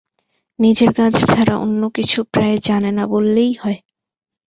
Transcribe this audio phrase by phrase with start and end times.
[0.59, 3.79] নিজের কাজ ছাড়া অন্য কিছু প্রায় জানে না বললেই হয়।